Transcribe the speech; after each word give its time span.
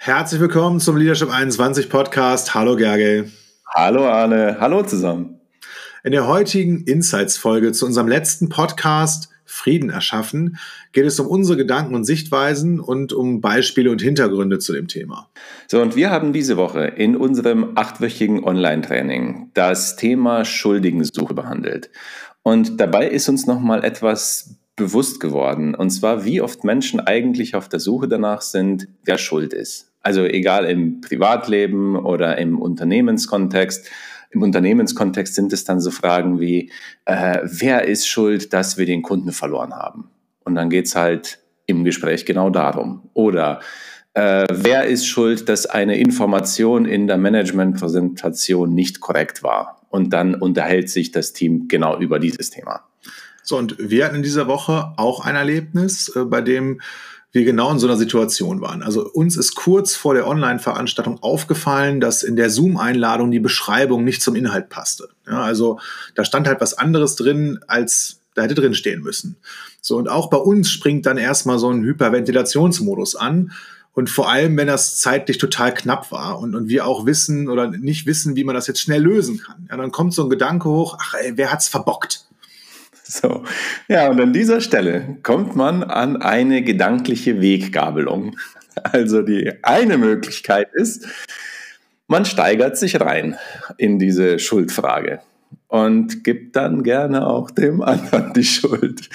Herzlich 0.00 0.40
willkommen 0.40 0.78
zum 0.78 0.96
Leadership 0.96 1.28
21 1.28 1.90
Podcast. 1.90 2.54
Hallo 2.54 2.76
Gergely. 2.76 3.24
Hallo 3.66 4.06
Arne, 4.06 4.56
hallo 4.60 4.84
zusammen. 4.84 5.40
In 6.04 6.12
der 6.12 6.28
heutigen 6.28 6.84
Insights-Folge 6.84 7.72
zu 7.72 7.84
unserem 7.84 8.06
letzten 8.06 8.48
Podcast 8.48 9.28
Frieden 9.44 9.90
erschaffen 9.90 10.56
geht 10.92 11.04
es 11.04 11.18
um 11.18 11.26
unsere 11.26 11.58
Gedanken 11.58 11.96
und 11.96 12.04
Sichtweisen 12.04 12.78
und 12.78 13.12
um 13.12 13.40
Beispiele 13.40 13.90
und 13.90 14.00
Hintergründe 14.00 14.60
zu 14.60 14.72
dem 14.72 14.86
Thema. 14.86 15.28
So, 15.66 15.82
und 15.82 15.96
wir 15.96 16.10
haben 16.10 16.32
diese 16.32 16.56
Woche 16.56 16.84
in 16.84 17.16
unserem 17.16 17.72
achtwöchigen 17.74 18.44
Online-Training 18.44 19.50
das 19.54 19.96
Thema 19.96 20.44
Schuldigensuche 20.44 21.34
behandelt. 21.34 21.90
Und 22.44 22.80
dabei 22.80 23.08
ist 23.08 23.28
uns 23.28 23.46
nochmal 23.48 23.84
etwas 23.84 24.58
bewusst 24.76 25.18
geworden. 25.18 25.74
Und 25.74 25.90
zwar, 25.90 26.24
wie 26.24 26.40
oft 26.40 26.62
Menschen 26.62 27.00
eigentlich 27.00 27.56
auf 27.56 27.68
der 27.68 27.80
Suche 27.80 28.06
danach 28.06 28.42
sind, 28.42 28.86
wer 29.04 29.18
schuld 29.18 29.52
ist. 29.52 29.87
Also 30.08 30.24
egal 30.24 30.64
im 30.64 31.02
Privatleben 31.02 31.94
oder 31.94 32.38
im 32.38 32.58
Unternehmenskontext. 32.58 33.90
Im 34.30 34.40
Unternehmenskontext 34.40 35.34
sind 35.34 35.52
es 35.52 35.64
dann 35.64 35.80
so 35.80 35.90
Fragen 35.90 36.40
wie, 36.40 36.72
äh, 37.04 37.40
wer 37.42 37.86
ist 37.86 38.08
schuld, 38.08 38.54
dass 38.54 38.78
wir 38.78 38.86
den 38.86 39.02
Kunden 39.02 39.32
verloren 39.32 39.74
haben? 39.74 40.08
Und 40.44 40.54
dann 40.54 40.70
geht 40.70 40.86
es 40.86 40.96
halt 40.96 41.40
im 41.66 41.84
Gespräch 41.84 42.24
genau 42.24 42.48
darum. 42.48 43.10
Oder 43.12 43.60
äh, 44.14 44.46
wer 44.50 44.84
ist 44.86 45.06
schuld, 45.06 45.46
dass 45.50 45.66
eine 45.66 45.98
Information 45.98 46.86
in 46.86 47.06
der 47.06 47.18
Managementpräsentation 47.18 48.74
nicht 48.74 49.00
korrekt 49.00 49.42
war? 49.42 49.86
Und 49.90 50.14
dann 50.14 50.34
unterhält 50.34 50.88
sich 50.88 51.12
das 51.12 51.34
Team 51.34 51.68
genau 51.68 51.98
über 51.98 52.18
dieses 52.18 52.48
Thema. 52.48 52.87
So, 53.48 53.56
und 53.56 53.76
wir 53.78 54.04
hatten 54.04 54.16
in 54.16 54.22
dieser 54.22 54.46
Woche 54.46 54.92
auch 54.98 55.24
ein 55.24 55.34
Erlebnis, 55.34 56.14
äh, 56.14 56.26
bei 56.26 56.42
dem 56.42 56.82
wir 57.32 57.44
genau 57.44 57.70
in 57.70 57.78
so 57.78 57.86
einer 57.86 57.96
Situation 57.96 58.60
waren. 58.60 58.82
Also 58.82 59.08
uns 59.10 59.38
ist 59.38 59.54
kurz 59.54 59.96
vor 59.96 60.12
der 60.12 60.26
Online-Veranstaltung 60.26 61.22
aufgefallen, 61.22 61.98
dass 61.98 62.22
in 62.22 62.36
der 62.36 62.50
Zoom-Einladung 62.50 63.30
die 63.30 63.40
Beschreibung 63.40 64.04
nicht 64.04 64.20
zum 64.20 64.34
Inhalt 64.34 64.68
passte. 64.68 65.08
Ja, 65.26 65.40
also 65.40 65.80
da 66.14 66.26
stand 66.26 66.46
halt 66.46 66.60
was 66.60 66.74
anderes 66.74 67.16
drin, 67.16 67.58
als 67.68 68.20
da 68.34 68.42
hätte 68.42 68.54
drin 68.54 68.74
stehen 68.74 69.00
müssen. 69.00 69.36
So, 69.80 69.96
und 69.96 70.10
auch 70.10 70.28
bei 70.28 70.36
uns 70.36 70.70
springt 70.70 71.06
dann 71.06 71.16
erstmal 71.16 71.58
so 71.58 71.70
ein 71.70 71.82
Hyperventilationsmodus 71.84 73.16
an. 73.16 73.52
Und 73.94 74.10
vor 74.10 74.30
allem, 74.30 74.58
wenn 74.58 74.66
das 74.66 74.98
zeitlich 74.98 75.38
total 75.38 75.72
knapp 75.72 76.12
war 76.12 76.38
und, 76.38 76.54
und 76.54 76.68
wir 76.68 76.86
auch 76.86 77.06
wissen 77.06 77.48
oder 77.48 77.68
nicht 77.70 78.04
wissen, 78.04 78.36
wie 78.36 78.44
man 78.44 78.54
das 78.54 78.66
jetzt 78.66 78.82
schnell 78.82 79.02
lösen 79.02 79.38
kann. 79.38 79.68
Ja, 79.70 79.78
dann 79.78 79.90
kommt 79.90 80.12
so 80.12 80.24
ein 80.24 80.28
Gedanke 80.28 80.68
hoch, 80.68 80.98
ach 81.00 81.14
ey, 81.14 81.32
wer 81.36 81.50
hat's 81.50 81.68
verbockt? 81.68 82.28
So, 83.10 83.42
ja, 83.88 84.10
und 84.10 84.20
an 84.20 84.34
dieser 84.34 84.60
Stelle 84.60 85.16
kommt 85.22 85.56
man 85.56 85.82
an 85.82 86.20
eine 86.20 86.62
gedankliche 86.62 87.40
Weggabelung. 87.40 88.36
Also 88.80 89.22
die 89.22 89.52
eine 89.64 89.98
Möglichkeit 89.98 90.68
ist, 90.72 91.04
man 92.06 92.24
steigert 92.24 92.78
sich 92.78 93.00
rein 93.00 93.36
in 93.76 93.98
diese 93.98 94.38
Schuldfrage 94.38 95.18
und 95.66 96.22
gibt 96.22 96.54
dann 96.54 96.84
gerne 96.84 97.26
auch 97.26 97.50
dem 97.50 97.82
anderen 97.82 98.32
die 98.34 98.44
Schuld. 98.44 99.08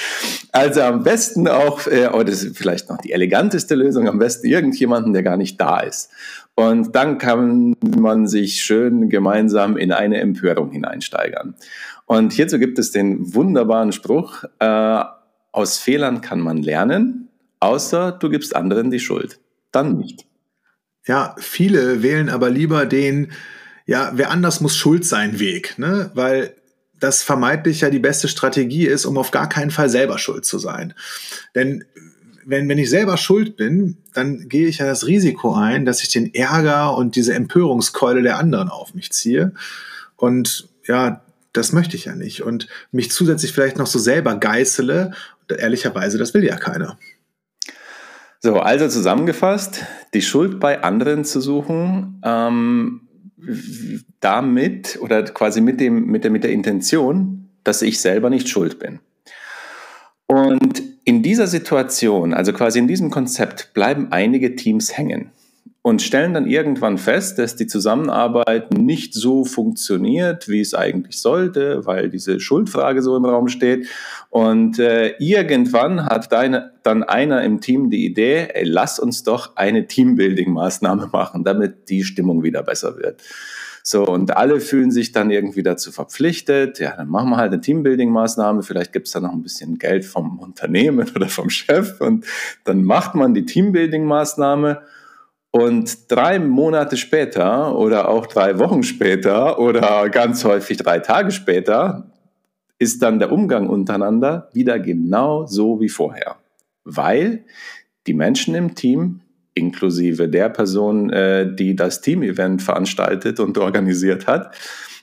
Also 0.52 0.82
am 0.82 1.04
besten 1.04 1.48
auch, 1.48 1.88
äh, 1.88 2.08
oder 2.08 2.26
das 2.26 2.44
ist 2.44 2.58
vielleicht 2.58 2.90
noch 2.90 2.98
die 2.98 3.14
eleganteste 3.14 3.76
Lösung, 3.76 4.10
am 4.10 4.20
besten 4.20 4.48
irgendjemanden, 4.48 5.14
der 5.14 5.24
gar 5.24 5.38
nicht 5.38 5.62
da 5.62 5.80
ist. 5.80 6.12
Und 6.56 6.96
dann 6.96 7.18
kann 7.18 7.76
man 7.82 8.28
sich 8.28 8.62
schön 8.62 9.10
gemeinsam 9.10 9.78
in 9.78 9.92
eine 9.92 10.20
Empörung 10.20 10.72
hineinsteigern. 10.72 11.56
Und 12.06 12.34
hierzu 12.34 12.60
gibt 12.60 12.80
es 12.80 12.92
den 12.92 13.34
wunderbaren 13.34 13.92
Spruch, 13.92 14.44
äh, 14.60 15.04
aus 15.52 15.78
Fehlern 15.78 16.22
kann 16.22 16.40
man 16.40 16.58
lernen, 16.58 17.30
außer 17.60 18.12
du 18.12 18.30
gibst 18.30 18.56
anderen 18.56 18.92
die 18.92 19.00
Schuld. 19.00 19.40
Dann 19.72 19.98
nicht. 19.98 20.26
Ja, 21.06 21.36
viele 21.38 22.02
wählen 22.02 22.30
aber 22.30 22.50
lieber 22.50 22.86
den, 22.86 23.32
ja, 23.86 24.12
wer 24.16 24.32
anders 24.32 24.62
muss 24.62 24.76
schuld 24.76 25.06
sein 25.06 25.40
Weg, 25.40 25.78
ne? 25.78 26.12
Weil 26.14 26.56
das 27.00 27.22
vermeintlich 27.22 27.82
ja 27.82 27.90
die 27.90 28.00
beste 28.00 28.30
Strategie 28.30 28.88
ist, 28.88 29.06
um 29.06 29.18
auf 29.18 29.32
gar 29.32 29.50
keinen 29.50 29.72
Fall 29.72 29.90
selber 29.90 30.18
schuld 30.18 30.46
zu 30.46 30.58
sein. 30.58 30.94
Denn 31.54 31.84
wenn, 32.46 32.68
wenn 32.70 32.78
ich 32.78 32.90
selber 32.90 33.18
schuld 33.18 33.58
bin, 33.58 33.98
dann 34.14 34.48
gehe 34.48 34.68
ich 34.68 34.78
ja 34.78 34.86
das 34.86 35.06
Risiko 35.06 35.54
ein, 35.54 35.86
dass 35.86 36.02
ich 36.02 36.10
den 36.10 36.34
Ärger 36.34 36.96
und 36.96 37.16
diese 37.16 37.34
Empörungskeule 37.34 38.22
der 38.22 38.38
anderen 38.38 38.70
auf 38.70 38.94
mich 38.94 39.12
ziehe. 39.12 39.54
Und 40.16 40.70
ja, 40.86 41.22
das 41.54 41.72
möchte 41.72 41.96
ich 41.96 42.06
ja 42.06 42.16
nicht. 42.16 42.42
Und 42.42 42.68
mich 42.92 43.12
zusätzlich 43.12 43.54
vielleicht 43.54 43.78
noch 43.78 43.88
so 43.88 44.00
selber 44.00 44.36
geißele. 44.36 45.12
Ehrlicherweise, 45.58 46.18
das 46.18 46.34
will 46.34 46.44
ja 46.44 46.58
keiner. 46.58 46.98
So, 48.40 48.60
also 48.60 48.88
zusammengefasst, 48.88 49.86
die 50.14 50.22
Schuld 50.22 50.60
bei 50.60 50.84
anderen 50.84 51.24
zu 51.24 51.40
suchen, 51.40 52.22
ähm, 52.26 53.02
damit 54.20 55.00
oder 55.02 55.24
quasi 55.24 55.62
mit, 55.62 55.80
dem, 55.80 56.08
mit, 56.08 56.24
der, 56.24 56.32
mit 56.32 56.44
der 56.44 56.52
Intention, 56.52 57.50
dass 57.64 57.82
ich 57.82 58.02
selber 58.02 58.30
nicht 58.30 58.50
schuld 58.50 58.80
bin. 58.80 59.00
Und 60.26 60.82
in 61.06 61.22
dieser 61.22 61.48
Situation, 61.48 62.34
also 62.34 62.52
quasi 62.52 62.80
in 62.80 62.88
diesem 62.88 63.12
Konzept, 63.12 63.74
bleiben 63.74 64.08
einige 64.12 64.56
Teams 64.56 64.98
hängen 64.98 65.32
und 65.84 66.02
stellen 66.02 66.34
dann 66.34 66.48
irgendwann 66.48 66.98
fest, 66.98 67.38
dass 67.38 67.58
die 67.58 67.68
Zusammenarbeit 67.68 68.74
nicht 68.74 69.14
so 69.14 69.44
funktioniert, 69.44 70.48
wie 70.48 70.62
es 70.62 70.74
eigentlich 70.74 71.20
sollte, 71.20 71.86
weil 71.86 72.10
diese 72.10 72.40
Schuldfrage 72.40 73.02
so 73.02 73.18
im 73.18 73.26
Raum 73.26 73.50
steht. 73.50 73.88
Und 74.30 74.80
äh, 74.80 75.10
irgendwann 75.20 76.06
hat 76.06 76.32
deine, 76.32 76.72
dann 76.84 77.04
einer 77.04 77.44
im 77.44 77.60
Team 77.60 77.90
die 77.90 78.06
Idee, 78.06 78.48
ey, 78.54 78.64
lass 78.64 78.98
uns 78.98 79.24
doch 79.24 79.58
eine 79.58 79.86
Teambuilding-Maßnahme 79.86 81.10
machen, 81.12 81.44
damit 81.44 81.90
die 81.90 82.06
Stimmung 82.06 82.44
wieder 82.44 82.64
besser 82.64 82.98
wird. 82.98 83.22
So, 83.86 84.08
und 84.08 84.38
alle 84.38 84.62
fühlen 84.62 84.92
sich 84.92 85.12
dann 85.12 85.32
irgendwie 85.32 85.64
dazu 85.64 85.92
verpflichtet. 85.92 86.80
Ja, 86.80 86.96
dann 86.96 87.10
machen 87.10 87.30
wir 87.32 87.36
halt 87.36 87.52
eine 87.52 87.60
Teambuilding-Maßnahme. 87.60 88.64
Vielleicht 88.64 88.94
gibt 88.94 89.08
es 89.08 89.12
da 89.12 89.20
noch 89.20 89.34
ein 89.34 89.44
bisschen 89.44 89.78
Geld 89.78 90.06
vom 90.06 90.40
Unternehmen 90.40 91.12
oder 91.16 91.28
vom 91.28 91.50
Chef. 91.50 92.00
Und 92.00 92.26
dann 92.64 92.86
macht 92.86 93.16
man 93.16 93.34
die 93.34 93.46
Teambuilding-Maßnahme. 93.46 94.80
Und 95.56 96.12
drei 96.12 96.40
Monate 96.40 96.98
später 96.98 97.78
oder 97.78 98.10
auch 98.10 98.26
drei 98.26 98.58
Wochen 98.58 98.82
später 98.82 99.60
oder 99.60 100.10
ganz 100.10 100.44
häufig 100.46 100.78
drei 100.78 100.98
Tage 100.98 101.30
später 101.30 102.12
ist 102.80 103.04
dann 103.04 103.20
der 103.20 103.32
Umgang 103.32 103.70
untereinander 103.70 104.50
wieder 104.54 104.80
genau 104.80 105.46
so 105.46 105.80
wie 105.80 105.90
vorher. 105.90 106.38
Weil 106.86 107.46
die 108.08 108.16
Menschen 108.16 108.56
im 108.56 108.74
Team, 108.74 109.22
inklusive 109.54 110.28
der 110.28 110.50
Person, 110.50 111.12
äh, 111.12 111.54
die 111.54 111.76
das 111.76 112.02
Team-Event 112.02 112.64
veranstaltet 112.64 113.40
und 113.40 113.56
organisiert 113.60 114.26
hat, 114.26 114.56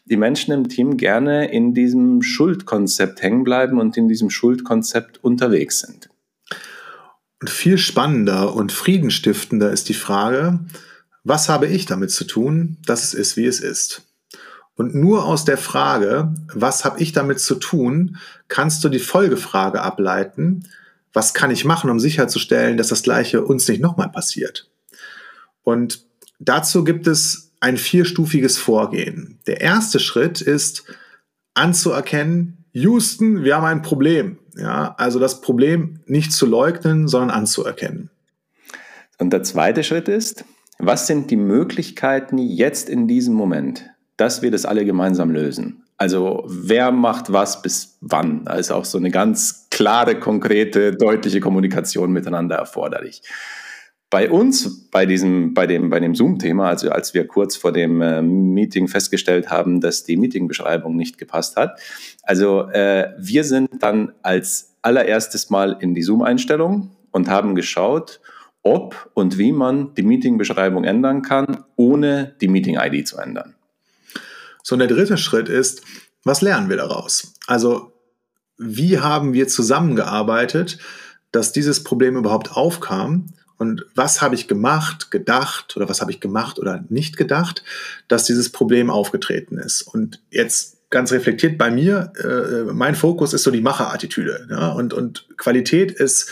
die 0.06 0.16
Menschen 0.16 0.52
im 0.52 0.68
Team 0.68 0.96
gerne 0.96 1.48
in 1.52 1.74
diesem 1.74 2.22
Schuldkonzept 2.22 3.22
hängen 3.22 3.44
bleiben 3.44 3.78
und 3.78 3.96
in 3.96 4.08
diesem 4.08 4.30
Schuldkonzept 4.30 5.22
unterwegs 5.22 5.78
sind. 5.78 6.10
Und 7.40 7.50
viel 7.50 7.78
spannender 7.78 8.54
und 8.54 8.70
friedenstiftender 8.70 9.70
ist 9.70 9.88
die 9.88 9.94
Frage, 9.94 10.60
was 11.24 11.48
habe 11.48 11.66
ich 11.66 11.86
damit 11.86 12.10
zu 12.10 12.24
tun, 12.24 12.76
dass 12.84 13.04
es 13.04 13.14
ist, 13.14 13.36
wie 13.36 13.46
es 13.46 13.60
ist? 13.60 14.02
Und 14.76 14.94
nur 14.94 15.26
aus 15.26 15.44
der 15.44 15.58
Frage, 15.58 16.34
was 16.54 16.84
habe 16.84 17.00
ich 17.00 17.12
damit 17.12 17.40
zu 17.40 17.54
tun, 17.56 18.16
kannst 18.48 18.82
du 18.84 18.88
die 18.88 18.98
Folgefrage 18.98 19.82
ableiten, 19.82 20.68
was 21.12 21.34
kann 21.34 21.50
ich 21.50 21.64
machen, 21.64 21.90
um 21.90 22.00
sicherzustellen, 22.00 22.76
dass 22.76 22.88
das 22.88 23.02
Gleiche 23.02 23.42
uns 23.44 23.68
nicht 23.68 23.80
nochmal 23.82 24.10
passiert? 24.10 24.70
Und 25.62 26.04
dazu 26.38 26.84
gibt 26.84 27.06
es 27.06 27.52
ein 27.60 27.76
vierstufiges 27.76 28.56
Vorgehen. 28.56 29.38
Der 29.46 29.60
erste 29.60 30.00
Schritt 30.00 30.40
ist 30.40 30.84
anzuerkennen, 31.54 32.64
Houston, 32.72 33.44
wir 33.44 33.56
haben 33.56 33.66
ein 33.66 33.82
Problem. 33.82 34.38
Ja, 34.56 34.94
also 34.98 35.18
das 35.18 35.40
Problem 35.40 36.00
nicht 36.06 36.32
zu 36.32 36.46
leugnen, 36.46 37.08
sondern 37.08 37.30
anzuerkennen. 37.30 38.10
Und 39.18 39.32
der 39.32 39.42
zweite 39.42 39.84
Schritt 39.84 40.08
ist, 40.08 40.44
was 40.78 41.06
sind 41.06 41.30
die 41.30 41.36
Möglichkeiten 41.36 42.38
jetzt 42.38 42.88
in 42.88 43.06
diesem 43.06 43.34
Moment, 43.34 43.84
dass 44.16 44.42
wir 44.42 44.50
das 44.50 44.64
alle 44.64 44.84
gemeinsam 44.84 45.30
lösen? 45.30 45.84
Also 45.98 46.44
wer 46.46 46.92
macht 46.92 47.30
was 47.30 47.60
bis 47.60 47.98
wann? 48.00 48.46
Da 48.46 48.54
ist 48.54 48.70
auch 48.70 48.86
so 48.86 48.96
eine 48.96 49.10
ganz 49.10 49.66
klare, 49.70 50.18
konkrete, 50.18 50.96
deutliche 50.96 51.40
Kommunikation 51.40 52.10
miteinander 52.10 52.56
erforderlich. 52.56 53.22
Bei 54.10 54.28
uns, 54.28 54.88
bei 54.90 55.06
diesem, 55.06 55.54
bei 55.54 55.68
dem, 55.68 55.88
bei 55.88 56.00
dem 56.00 56.16
Zoom-Thema, 56.16 56.68
also 56.68 56.90
als 56.90 57.14
wir 57.14 57.28
kurz 57.28 57.56
vor 57.56 57.70
dem 57.70 58.02
äh, 58.02 58.20
Meeting 58.20 58.88
festgestellt 58.88 59.50
haben, 59.50 59.80
dass 59.80 60.02
die 60.02 60.16
Meetingbeschreibung 60.16 60.96
nicht 60.96 61.16
gepasst 61.16 61.56
hat, 61.56 61.78
also 62.24 62.68
äh, 62.70 63.14
wir 63.18 63.44
sind 63.44 63.70
dann 63.78 64.12
als 64.22 64.74
allererstes 64.82 65.48
Mal 65.50 65.76
in 65.78 65.94
die 65.94 66.02
Zoom-Einstellung 66.02 66.90
und 67.12 67.28
haben 67.28 67.54
geschaut, 67.54 68.20
ob 68.62 69.10
und 69.14 69.38
wie 69.38 69.52
man 69.52 69.94
die 69.94 70.02
Meetingbeschreibung 70.02 70.82
ändern 70.82 71.22
kann, 71.22 71.64
ohne 71.76 72.34
die 72.40 72.48
Meeting-ID 72.48 73.06
zu 73.06 73.16
ändern. 73.18 73.54
So, 74.64 74.74
und 74.74 74.80
der 74.80 74.88
dritte 74.88 75.18
Schritt 75.18 75.48
ist, 75.48 75.82
was 76.24 76.42
lernen 76.42 76.68
wir 76.68 76.76
daraus? 76.76 77.34
Also, 77.46 77.92
wie 78.58 78.98
haben 78.98 79.32
wir 79.32 79.48
zusammengearbeitet, 79.48 80.78
dass 81.32 81.52
dieses 81.52 81.84
Problem 81.84 82.16
überhaupt 82.16 82.52
aufkam 82.52 83.26
und 83.60 83.84
was 83.94 84.22
habe 84.22 84.34
ich 84.34 84.48
gemacht, 84.48 85.10
gedacht 85.10 85.76
oder 85.76 85.86
was 85.86 86.00
habe 86.00 86.10
ich 86.10 86.18
gemacht 86.18 86.58
oder 86.58 86.82
nicht 86.88 87.18
gedacht, 87.18 87.62
dass 88.08 88.24
dieses 88.24 88.50
Problem 88.50 88.88
aufgetreten 88.88 89.58
ist. 89.58 89.82
Und 89.82 90.22
jetzt 90.30 90.78
ganz 90.88 91.12
reflektiert 91.12 91.58
bei 91.58 91.70
mir, 91.70 92.10
äh, 92.24 92.72
mein 92.72 92.94
Fokus 92.94 93.34
ist 93.34 93.42
so 93.42 93.50
die 93.50 93.60
Macherattitüde. 93.60 94.48
Ja? 94.50 94.68
Und, 94.68 94.94
und 94.94 95.26
Qualität 95.36 95.92
ist 95.92 96.30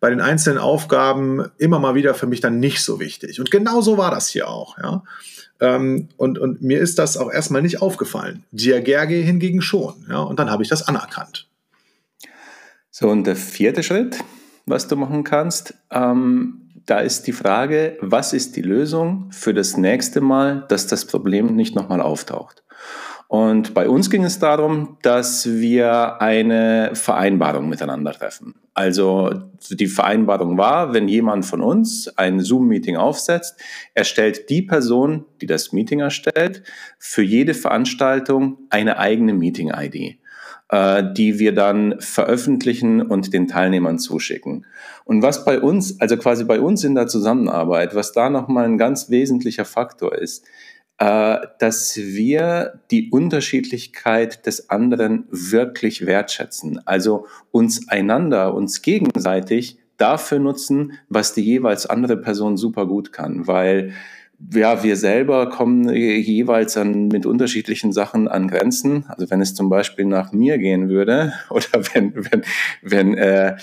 bei 0.00 0.08
den 0.08 0.22
einzelnen 0.22 0.58
Aufgaben 0.58 1.44
immer 1.58 1.80
mal 1.80 1.94
wieder 1.96 2.14
für 2.14 2.26
mich 2.26 2.40
dann 2.40 2.60
nicht 2.60 2.82
so 2.82 2.98
wichtig. 2.98 3.40
Und 3.40 3.50
genau 3.50 3.82
so 3.82 3.98
war 3.98 4.10
das 4.10 4.30
hier 4.30 4.48
auch. 4.48 4.78
Ja? 4.78 5.02
Ähm, 5.60 6.08
und, 6.16 6.38
und 6.38 6.62
mir 6.62 6.80
ist 6.80 6.98
das 6.98 7.18
auch 7.18 7.30
erstmal 7.30 7.60
nicht 7.60 7.82
aufgefallen. 7.82 8.42
Diagerge 8.52 9.16
hingegen 9.16 9.60
schon. 9.60 10.06
Ja? 10.08 10.20
Und 10.20 10.38
dann 10.38 10.50
habe 10.50 10.62
ich 10.62 10.70
das 10.70 10.88
anerkannt. 10.88 11.46
So, 12.90 13.10
und 13.10 13.24
der 13.24 13.36
vierte 13.36 13.82
Schritt, 13.82 14.16
was 14.66 14.88
du 14.88 14.96
machen 14.96 15.24
kannst, 15.24 15.74
ähm, 15.90 16.60
da 16.86 16.98
ist 16.98 17.26
die 17.26 17.32
Frage, 17.32 17.96
was 18.00 18.32
ist 18.32 18.56
die 18.56 18.62
Lösung 18.62 19.28
für 19.30 19.54
das 19.54 19.76
nächste 19.76 20.20
Mal, 20.20 20.66
dass 20.68 20.86
das 20.86 21.06
Problem 21.06 21.56
nicht 21.56 21.74
nochmal 21.74 22.00
auftaucht? 22.00 22.62
Und 23.26 23.74
bei 23.74 23.88
uns 23.88 24.10
ging 24.10 24.22
es 24.24 24.38
darum, 24.38 24.98
dass 25.02 25.46
wir 25.46 26.20
eine 26.20 26.90
Vereinbarung 26.92 27.68
miteinander 27.68 28.12
treffen. 28.12 28.54
Also 28.74 29.32
die 29.70 29.86
Vereinbarung 29.86 30.58
war, 30.58 30.92
wenn 30.92 31.08
jemand 31.08 31.46
von 31.46 31.62
uns 31.62 32.08
ein 32.16 32.40
Zoom-Meeting 32.40 32.96
aufsetzt, 32.96 33.58
erstellt 33.94 34.50
die 34.50 34.62
Person, 34.62 35.24
die 35.40 35.46
das 35.46 35.72
Meeting 35.72 36.00
erstellt, 36.00 36.62
für 36.98 37.22
jede 37.22 37.54
Veranstaltung 37.54 38.58
eine 38.68 38.98
eigene 38.98 39.32
Meeting-ID, 39.32 40.18
äh, 40.74 41.04
die 41.14 41.38
wir 41.38 41.54
dann 41.54 42.00
veröffentlichen 42.00 43.00
und 43.00 43.32
den 43.32 43.46
Teilnehmern 43.46 44.00
zuschicken. 44.00 44.66
Und 45.04 45.22
was 45.22 45.44
bei 45.44 45.60
uns, 45.60 46.00
also 46.00 46.16
quasi 46.16 46.42
bei 46.42 46.58
uns 46.58 46.82
in 46.82 46.96
der 46.96 47.06
Zusammenarbeit, 47.06 47.94
was 47.94 48.10
da 48.10 48.28
nochmal 48.28 48.64
ein 48.64 48.76
ganz 48.76 49.08
wesentlicher 49.08 49.64
Faktor 49.64 50.18
ist, 50.18 50.44
äh, 50.98 51.36
dass 51.60 51.96
wir 51.96 52.80
die 52.90 53.08
Unterschiedlichkeit 53.10 54.46
des 54.46 54.68
anderen 54.68 55.26
wirklich 55.30 56.06
wertschätzen. 56.06 56.80
Also 56.86 57.28
uns 57.52 57.88
einander, 57.88 58.52
uns 58.52 58.82
gegenseitig 58.82 59.78
dafür 59.96 60.40
nutzen, 60.40 60.94
was 61.08 61.34
die 61.34 61.42
jeweils 61.42 61.86
andere 61.86 62.16
Person 62.16 62.56
super 62.56 62.86
gut 62.86 63.12
kann, 63.12 63.46
weil 63.46 63.92
ja, 64.52 64.82
wir 64.82 64.96
selber 64.96 65.48
kommen 65.48 65.88
jeweils 65.88 66.76
an, 66.76 67.08
mit 67.08 67.26
unterschiedlichen 67.26 67.92
Sachen 67.92 68.28
an 68.28 68.48
Grenzen. 68.48 69.04
Also 69.08 69.30
wenn 69.30 69.40
es 69.40 69.54
zum 69.54 69.68
Beispiel 69.68 70.04
nach 70.04 70.32
mir 70.32 70.58
gehen 70.58 70.88
würde 70.88 71.32
oder 71.50 71.84
wenn, 71.92 72.14
wenn, 72.14 72.42
wenn 72.82 73.14
äh, 73.14 73.56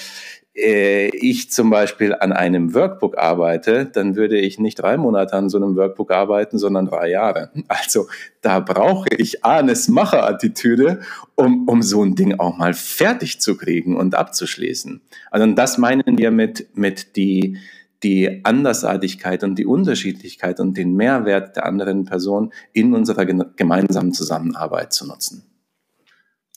äh, 0.53 1.07
ich 1.15 1.51
zum 1.51 1.69
Beispiel 1.69 2.13
an 2.13 2.33
einem 2.33 2.73
Workbook 2.73 3.17
arbeite, 3.17 3.85
dann 3.85 4.15
würde 4.15 4.37
ich 4.37 4.59
nicht 4.59 4.75
drei 4.75 4.97
Monate 4.97 5.33
an 5.33 5.49
so 5.49 5.57
einem 5.57 5.75
Workbook 5.75 6.11
arbeiten, 6.11 6.57
sondern 6.57 6.87
drei 6.87 7.09
Jahre. 7.09 7.51
Also 7.67 8.07
da 8.41 8.59
brauche 8.59 9.09
ich 9.15 9.45
Arnes 9.45 9.87
Macherattitüde, 9.87 11.01
um, 11.35 11.67
um 11.67 11.81
so 11.81 12.03
ein 12.03 12.15
Ding 12.15 12.39
auch 12.39 12.57
mal 12.57 12.73
fertig 12.73 13.39
zu 13.39 13.55
kriegen 13.55 13.95
und 13.95 14.15
abzuschließen. 14.15 15.01
Also 15.29 15.47
das 15.53 15.77
meinen 15.77 16.17
wir 16.17 16.31
mit, 16.31 16.75
mit 16.75 17.15
die, 17.15 17.57
die 18.03 18.43
Andersartigkeit 18.43 19.43
und 19.43 19.55
die 19.55 19.65
Unterschiedlichkeit 19.65 20.59
und 20.59 20.75
den 20.75 20.95
Mehrwert 20.95 21.55
der 21.55 21.65
anderen 21.65 22.05
Person 22.05 22.51
in 22.73 22.93
unserer 22.93 23.25
gemeinsamen 23.25 24.13
Zusammenarbeit 24.13 24.93
zu 24.93 25.07
nutzen. 25.07 25.43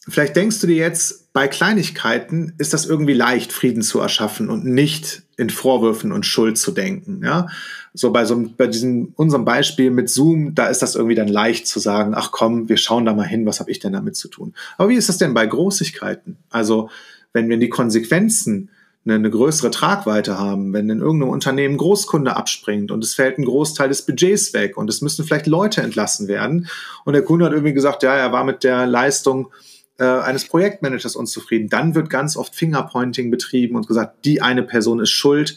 Vielleicht 0.06 0.36
denkst 0.36 0.60
du 0.60 0.66
dir 0.66 0.76
jetzt, 0.76 1.32
bei 1.32 1.48
Kleinigkeiten 1.48 2.52
ist 2.58 2.74
das 2.74 2.84
irgendwie 2.84 3.14
leicht, 3.14 3.52
Frieden 3.52 3.82
zu 3.82 4.00
erschaffen 4.00 4.50
und 4.50 4.66
nicht 4.66 5.22
in 5.36 5.48
Vorwürfen 5.48 6.12
und 6.12 6.26
Schuld 6.26 6.58
zu 6.58 6.72
denken. 6.72 7.22
Ja? 7.24 7.48
So 7.94 8.12
bei 8.12 8.24
so 8.26 8.50
bei 8.56 8.66
diesem 8.66 9.12
unserem 9.16 9.46
Beispiel 9.46 9.90
mit 9.90 10.10
Zoom, 10.10 10.54
da 10.54 10.66
ist 10.66 10.82
das 10.82 10.94
irgendwie 10.94 11.14
dann 11.14 11.28
leicht 11.28 11.66
zu 11.66 11.80
sagen, 11.80 12.12
ach 12.14 12.32
komm, 12.32 12.68
wir 12.68 12.76
schauen 12.76 13.06
da 13.06 13.14
mal 13.14 13.26
hin, 13.26 13.46
was 13.46 13.60
habe 13.60 13.70
ich 13.70 13.78
denn 13.78 13.94
damit 13.94 14.14
zu 14.14 14.28
tun? 14.28 14.54
Aber 14.76 14.90
wie 14.90 14.96
ist 14.96 15.08
das 15.08 15.18
denn 15.18 15.32
bei 15.32 15.46
Großigkeiten? 15.46 16.36
Also 16.50 16.90
wenn 17.32 17.48
wir 17.48 17.56
die 17.56 17.70
Konsequenzen 17.70 18.68
eine, 19.04 19.14
eine 19.14 19.30
größere 19.30 19.70
Tragweite 19.70 20.38
haben, 20.38 20.72
wenn 20.72 20.88
in 20.88 21.00
irgendeinem 21.00 21.30
Unternehmen 21.30 21.76
Großkunde 21.76 22.36
abspringt 22.36 22.90
und 22.90 23.04
es 23.04 23.14
fällt 23.14 23.38
ein 23.38 23.44
Großteil 23.44 23.88
des 23.88 24.06
Budgets 24.06 24.52
weg 24.54 24.76
und 24.76 24.88
es 24.88 25.02
müssen 25.02 25.24
vielleicht 25.24 25.46
Leute 25.46 25.82
entlassen 25.82 26.28
werden 26.28 26.68
und 27.04 27.12
der 27.12 27.22
Kunde 27.22 27.44
hat 27.44 27.52
irgendwie 27.52 27.74
gesagt, 27.74 28.02
ja, 28.02 28.14
er 28.14 28.32
war 28.32 28.44
mit 28.44 28.64
der 28.64 28.86
Leistung 28.86 29.52
äh, 29.98 30.04
eines 30.04 30.46
Projektmanagers 30.46 31.16
unzufrieden. 31.16 31.68
Dann 31.68 31.94
wird 31.94 32.10
ganz 32.10 32.36
oft 32.36 32.54
Fingerpointing 32.54 33.30
betrieben 33.30 33.76
und 33.76 33.86
gesagt, 33.86 34.24
die 34.24 34.42
eine 34.42 34.62
Person 34.62 35.00
ist 35.00 35.10
schuld. 35.10 35.56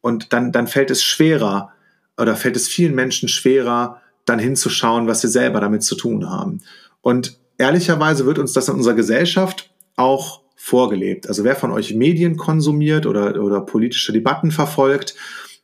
Und 0.00 0.32
dann, 0.32 0.52
dann 0.52 0.66
fällt 0.66 0.90
es 0.90 1.02
schwerer 1.02 1.72
oder 2.16 2.36
fällt 2.36 2.56
es 2.56 2.68
vielen 2.68 2.94
Menschen 2.94 3.28
schwerer, 3.28 4.00
dann 4.24 4.38
hinzuschauen, 4.38 5.06
was 5.06 5.20
sie 5.20 5.28
selber 5.28 5.60
damit 5.60 5.82
zu 5.82 5.94
tun 5.94 6.30
haben. 6.30 6.62
Und 7.02 7.38
ehrlicherweise 7.58 8.24
wird 8.24 8.38
uns 8.38 8.52
das 8.52 8.68
in 8.68 8.76
unserer 8.76 8.94
Gesellschaft 8.94 9.70
auch 9.96 10.40
vorgelebt. 10.56 11.28
Also 11.28 11.44
wer 11.44 11.54
von 11.54 11.70
euch 11.70 11.94
Medien 11.94 12.36
konsumiert 12.36 13.06
oder, 13.06 13.40
oder 13.40 13.60
politische 13.60 14.12
Debatten 14.12 14.50
verfolgt, 14.50 15.14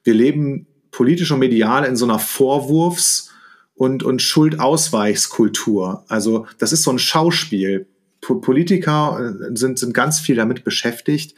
wir 0.05 0.15
leben 0.15 0.67
politisch 0.91 1.33
und 1.33 1.41
medial 1.41 1.85
in 1.85 1.97
so 1.97 2.05
einer 2.05 2.19
Vorwurfs- 2.19 3.31
und, 3.75 4.03
und 4.03 4.23
Schuldausweichskultur. 4.23 6.05
Also 6.07 6.47
das 6.59 6.73
ist 6.73 6.83
so 6.83 6.93
ein 6.93 6.99
Schauspiel. 6.99 7.87
Politiker 8.21 9.35
äh, 9.51 9.57
sind, 9.57 9.79
sind 9.79 9.95
ganz 9.95 10.21
viel 10.21 10.37
damit 10.37 10.63
beschäftigt, 10.63 11.35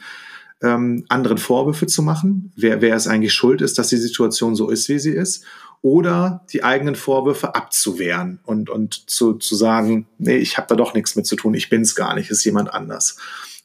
ähm, 0.61 1.05
anderen 1.09 1.37
Vorwürfe 1.37 1.87
zu 1.87 2.03
machen, 2.03 2.51
wer, 2.55 2.81
wer 2.81 2.95
es 2.95 3.07
eigentlich 3.07 3.33
schuld 3.33 3.61
ist, 3.61 3.77
dass 3.79 3.87
die 3.87 3.97
Situation 3.97 4.55
so 4.55 4.69
ist, 4.69 4.87
wie 4.89 4.99
sie 4.99 5.11
ist, 5.11 5.43
oder 5.85 6.43
die 6.51 6.63
eigenen 6.63 6.95
Vorwürfe 6.95 7.53
abzuwehren 7.53 8.39
und, 8.43 8.71
und 8.71 9.07
zu, 9.07 9.33
zu 9.33 9.55
sagen, 9.55 10.07
nee, 10.17 10.37
ich 10.37 10.57
habe 10.57 10.65
da 10.67 10.75
doch 10.75 10.95
nichts 10.95 11.15
mit 11.15 11.27
zu 11.27 11.35
tun, 11.35 11.53
ich 11.53 11.69
bin 11.69 11.83
es 11.83 11.93
gar 11.93 12.15
nicht, 12.15 12.31
ist 12.31 12.43
jemand 12.43 12.73
anders. 12.73 13.17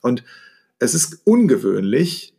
Und 0.02 0.22
es 0.78 0.92
ist 0.92 1.22
ungewöhnlich, 1.24 2.34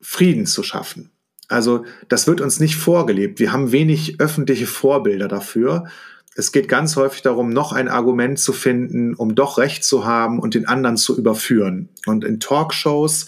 Frieden 0.00 0.46
zu 0.46 0.62
schaffen. 0.62 1.10
Also 1.48 1.84
das 2.08 2.28
wird 2.28 2.40
uns 2.40 2.60
nicht 2.60 2.76
vorgelebt. 2.76 3.40
Wir 3.40 3.52
haben 3.52 3.72
wenig 3.72 4.20
öffentliche 4.20 4.66
Vorbilder 4.66 5.26
dafür 5.26 5.88
es 6.36 6.50
geht 6.50 6.68
ganz 6.68 6.96
häufig 6.96 7.22
darum, 7.22 7.50
noch 7.50 7.72
ein 7.72 7.88
Argument 7.88 8.38
zu 8.38 8.52
finden, 8.52 9.14
um 9.14 9.34
doch 9.34 9.58
recht 9.58 9.84
zu 9.84 10.04
haben 10.04 10.40
und 10.40 10.54
den 10.54 10.66
anderen 10.66 10.96
zu 10.96 11.16
überführen. 11.16 11.90
Und 12.06 12.24
in 12.24 12.40
Talkshows, 12.40 13.26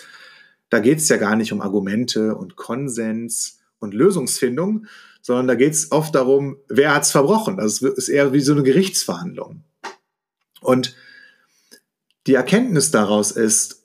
da 0.70 0.80
geht 0.80 0.98
es 0.98 1.08
ja 1.08 1.16
gar 1.16 1.36
nicht 1.36 1.52
um 1.52 1.60
Argumente 1.60 2.34
und 2.34 2.56
Konsens 2.56 3.55
und 3.78 3.94
Lösungsfindung, 3.94 4.87
sondern 5.23 5.49
da 5.49 5.55
geht 5.55 5.73
es 5.73 5.93
oft 5.93 6.14
darum, 6.14 6.56
wer 6.69 6.94
hat 6.94 7.02
es 7.02 7.11
verbrochen. 7.11 7.59
Also 7.59 7.88
es 7.88 7.99
ist 7.99 8.09
eher 8.09 8.33
wie 8.33 8.40
so 8.40 8.52
eine 8.52 8.62
Gerichtsverhandlung. 8.62 9.64
Und 10.61 10.95
die 12.26 12.35
Erkenntnis 12.35 12.90
daraus 12.90 13.30
ist, 13.30 13.85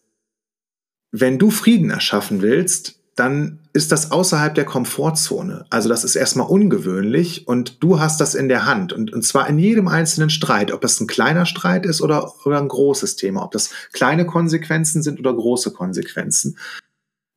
wenn 1.11 1.39
du 1.39 1.51
Frieden 1.51 1.89
erschaffen 1.89 2.41
willst, 2.41 3.01
dann 3.15 3.59
ist 3.73 3.91
das 3.91 4.11
außerhalb 4.11 4.55
der 4.55 4.65
Komfortzone. 4.65 5.65
Also 5.69 5.89
das 5.89 6.03
ist 6.03 6.15
erstmal 6.15 6.47
ungewöhnlich 6.47 7.47
und 7.47 7.83
du 7.83 7.99
hast 7.99 8.21
das 8.21 8.35
in 8.35 8.47
der 8.47 8.65
Hand. 8.65 8.93
Und, 8.93 9.13
und 9.13 9.23
zwar 9.23 9.47
in 9.47 9.59
jedem 9.59 9.87
einzelnen 9.87 10.29
Streit, 10.29 10.71
ob 10.71 10.81
das 10.81 10.99
ein 10.99 11.07
kleiner 11.07 11.45
Streit 11.45 11.85
ist 11.85 12.01
oder, 12.01 12.33
oder 12.45 12.59
ein 12.59 12.67
großes 12.67 13.17
Thema, 13.17 13.43
ob 13.43 13.51
das 13.51 13.69
kleine 13.91 14.25
Konsequenzen 14.25 15.03
sind 15.03 15.19
oder 15.19 15.33
große 15.33 15.71
Konsequenzen. 15.71 16.57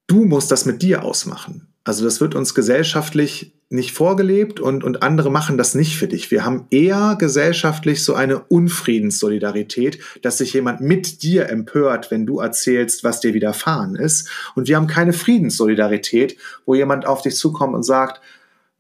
Du 0.07 0.25
musst 0.25 0.51
das 0.51 0.65
mit 0.65 0.83
dir 0.83 1.03
ausmachen. 1.03 1.74
Also 1.85 2.05
das 2.05 2.21
wird 2.21 2.35
uns 2.35 2.55
gesellschaftlich 2.55 3.55
nicht 3.69 3.93
vorgelebt 3.93 4.61
und, 4.61 4.85
und 4.85 5.03
andere 5.03 5.31
machen 5.31 5.59
das 5.59 5.75
nicht 5.75 5.97
für 5.97 6.09
dich. 6.09 6.31
Wir 6.31 6.45
haben 6.45 6.67
eher 6.71 7.17
gesellschaftlich 7.19 8.03
so 8.03 8.15
eine 8.15 8.39
Unfriedenssolidarität, 8.39 9.99
dass 10.23 10.39
sich 10.39 10.53
jemand 10.55 10.81
mit 10.81 11.23
dir 11.23 11.49
empört, 11.49 12.11
wenn 12.11 12.25
du 12.25 12.41
erzählst, 12.41 13.05
was 13.05 13.21
dir 13.21 13.35
widerfahren 13.35 13.97
ist. 13.97 14.29
Und 14.55 14.69
wir 14.69 14.77
haben 14.77 14.87
keine 14.87 15.13
Friedenssolidarität, 15.13 16.37
wo 16.65 16.75
jemand 16.75 17.07
auf 17.07 17.23
dich 17.23 17.37
zukommt 17.37 17.75
und 17.75 17.83
sagt, 17.83 18.21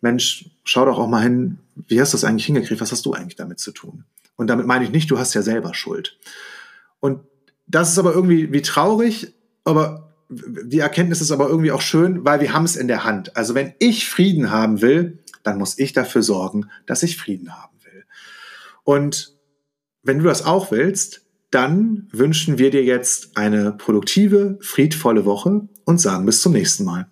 Mensch, 0.00 0.50
schau 0.64 0.84
doch 0.84 0.98
auch 0.98 1.08
mal 1.08 1.22
hin, 1.22 1.58
wie 1.88 2.00
hast 2.00 2.12
du 2.12 2.16
das 2.16 2.24
eigentlich 2.24 2.46
hingekriegt? 2.46 2.80
Was 2.80 2.92
hast 2.92 3.04
du 3.04 3.12
eigentlich 3.12 3.36
damit 3.36 3.58
zu 3.58 3.72
tun? 3.72 4.04
Und 4.36 4.48
damit 4.48 4.66
meine 4.66 4.84
ich 4.84 4.90
nicht, 4.90 5.10
du 5.10 5.18
hast 5.18 5.34
ja 5.34 5.42
selber 5.42 5.74
Schuld. 5.74 6.18
Und 7.00 7.20
das 7.66 7.90
ist 7.90 7.98
aber 7.98 8.14
irgendwie 8.14 8.52
wie 8.52 8.62
traurig, 8.62 9.34
aber 9.64 10.13
die 10.64 10.78
Erkenntnis 10.78 11.20
ist 11.20 11.30
aber 11.30 11.48
irgendwie 11.48 11.72
auch 11.72 11.80
schön, 11.80 12.24
weil 12.24 12.40
wir 12.40 12.52
haben 12.52 12.64
es 12.64 12.76
in 12.76 12.88
der 12.88 13.04
Hand. 13.04 13.36
Also 13.36 13.54
wenn 13.54 13.74
ich 13.78 14.08
Frieden 14.08 14.50
haben 14.50 14.80
will, 14.82 15.18
dann 15.42 15.58
muss 15.58 15.78
ich 15.78 15.92
dafür 15.92 16.22
sorgen, 16.22 16.70
dass 16.86 17.02
ich 17.02 17.16
Frieden 17.16 17.54
haben 17.54 17.76
will. 17.84 18.04
Und 18.82 19.36
wenn 20.02 20.18
du 20.18 20.24
das 20.24 20.44
auch 20.44 20.70
willst, 20.70 21.22
dann 21.50 22.08
wünschen 22.10 22.58
wir 22.58 22.70
dir 22.70 22.82
jetzt 22.82 23.36
eine 23.36 23.72
produktive, 23.72 24.58
friedvolle 24.60 25.24
Woche 25.24 25.68
und 25.84 26.00
sagen 26.00 26.26
bis 26.26 26.40
zum 26.40 26.52
nächsten 26.52 26.84
Mal. 26.84 27.06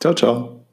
Ciao, 0.00 0.14
ciao. 0.14 0.63